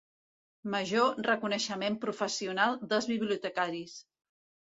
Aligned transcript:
Major 0.75 1.19
reconeixement 1.27 1.97
professional 2.05 2.79
dels 2.93 3.09
bibliotecaris. 3.13 3.97